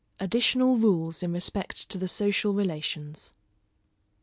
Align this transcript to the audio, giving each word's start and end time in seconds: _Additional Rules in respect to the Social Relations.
_Additional 0.19 0.81
Rules 0.81 1.21
in 1.21 1.31
respect 1.31 1.87
to 1.89 1.99
the 1.99 2.07
Social 2.07 2.55
Relations. 2.55 3.35